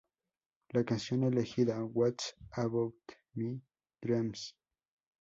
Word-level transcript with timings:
La 0.71 0.83
canción 0.83 1.25
elegida, 1.25 1.83
"What 1.85 2.15
About 2.57 2.95
My 3.35 3.61
Dreams? 4.01 4.55